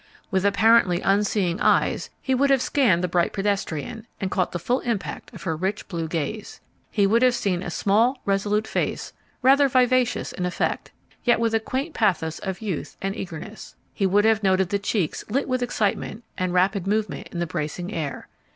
With 0.31 0.45
apparently 0.45 0.99
unseeing 1.01 1.61
eyes 1.61 2.09
he 2.23 2.33
would 2.33 2.49
have 2.49 2.63
scanned 2.63 3.03
the 3.03 3.07
bright 3.07 3.33
pedestrian, 3.33 4.07
and 4.19 4.31
caught 4.31 4.51
the 4.51 4.57
full 4.57 4.79
impact 4.79 5.31
of 5.31 5.43
her 5.43 5.55
rich 5.55 5.87
blue 5.87 6.07
gaze. 6.07 6.59
He 6.89 7.05
would 7.05 7.21
have 7.21 7.35
seen 7.35 7.61
a 7.61 7.69
small 7.69 8.19
resolute 8.25 8.65
face 8.65 9.13
rather 9.43 9.69
vivacious 9.69 10.31
in 10.33 10.43
effect, 10.47 10.89
yet 11.23 11.39
with 11.39 11.53
a 11.53 11.59
quaint 11.59 11.93
pathos 11.93 12.39
of 12.39 12.61
youth 12.61 12.97
and 12.99 13.15
eagerness. 13.15 13.75
He 13.93 14.07
would 14.07 14.25
have 14.25 14.41
noted 14.41 14.69
the 14.69 14.79
cheeks 14.79 15.23
lit 15.29 15.47
with 15.47 15.61
excitement 15.61 16.23
and 16.35 16.51
rapid 16.51 16.87
movement 16.87 17.27
in 17.31 17.37
the 17.37 17.45
bracing 17.45 17.93
air. 17.93 18.27